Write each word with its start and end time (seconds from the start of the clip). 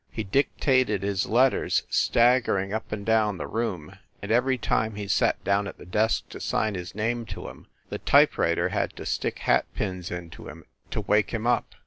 He 0.09 0.23
dictated 0.23 1.03
his 1.03 1.27
letters 1.27 1.83
staggering 1.91 2.73
up 2.73 2.91
and 2.91 3.05
down 3.05 3.37
the 3.37 3.45
room, 3.45 3.99
and 4.19 4.31
every 4.31 4.57
time 4.57 4.95
he 4.95 5.07
sat 5.07 5.43
down 5.43 5.67
at 5.67 5.77
the 5.77 5.85
desk 5.85 6.27
to 6.29 6.39
sign 6.39 6.73
his 6.73 6.95
name 6.95 7.23
to 7.27 7.47
em, 7.49 7.67
the 7.89 7.99
typewriter 7.99 8.69
had 8.69 8.95
to 8.95 9.05
stick 9.05 9.37
hat 9.37 9.67
pins 9.75 10.09
into 10.09 10.49
him 10.49 10.65
to 10.89 11.01
wake 11.01 11.29
him 11.29 11.45
up. 11.45 11.75